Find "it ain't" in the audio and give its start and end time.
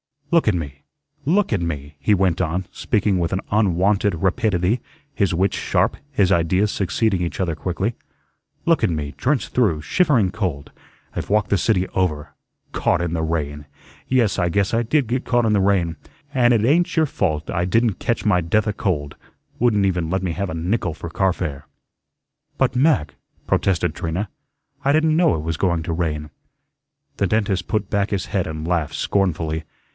16.53-16.95